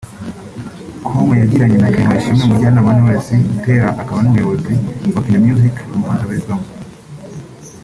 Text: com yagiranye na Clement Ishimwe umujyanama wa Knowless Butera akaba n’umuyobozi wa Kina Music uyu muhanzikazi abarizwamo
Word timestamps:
com 1.05 1.27
yagiranye 1.41 1.77
na 1.79 1.91
Clement 1.93 2.17
Ishimwe 2.19 2.43
umujyanama 2.45 2.87
wa 2.89 2.95
Knowless 2.97 3.29
Butera 3.51 3.87
akaba 4.01 4.19
n’umuyobozi 4.21 4.73
wa 5.13 5.21
Kina 5.23 5.39
Music 5.45 5.73
uyu 5.83 5.99
muhanzikazi 5.99 6.25
abarizwamo 6.25 6.67